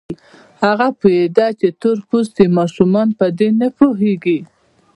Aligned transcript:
هغه 0.63 0.87
پوهېده 0.99 1.47
چې 1.59 1.67
تور 1.81 1.97
پوستي 2.09 2.45
ماشومان 2.57 3.07
په 3.19 3.25
دې 3.39 3.49
نه 3.59 3.67
پوهېږي. 3.77 4.39